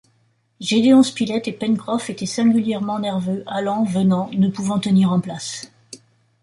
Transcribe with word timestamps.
Gédéon 0.59 1.03
Spilett 1.03 1.47
et 1.47 1.51
Pencroff 1.51 2.09
étaient 2.09 2.25
singulièrement 2.25 2.97
nerveux, 2.97 3.43
allant, 3.45 3.83
venant, 3.83 4.31
ne 4.31 4.47
pouvant 4.49 4.79
tenir 4.79 5.11
en 5.11 5.19
place 5.19 5.71